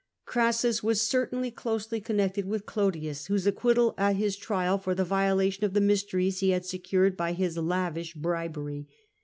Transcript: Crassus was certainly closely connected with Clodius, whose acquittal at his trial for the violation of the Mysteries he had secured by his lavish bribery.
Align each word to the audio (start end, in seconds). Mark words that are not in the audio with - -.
Crassus 0.25 0.81
was 0.81 0.99
certainly 1.03 1.51
closely 1.51 2.01
connected 2.01 2.47
with 2.47 2.65
Clodius, 2.65 3.27
whose 3.27 3.45
acquittal 3.45 3.93
at 3.99 4.15
his 4.15 4.35
trial 4.35 4.79
for 4.79 4.95
the 4.95 5.05
violation 5.05 5.63
of 5.63 5.75
the 5.75 5.79
Mysteries 5.79 6.39
he 6.39 6.49
had 6.49 6.65
secured 6.65 7.15
by 7.15 7.33
his 7.33 7.55
lavish 7.55 8.15
bribery. 8.15 8.87